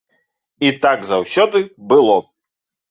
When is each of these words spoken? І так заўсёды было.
І 0.67 0.71
так 0.87 1.05
заўсёды 1.11 1.65
было. 1.95 2.19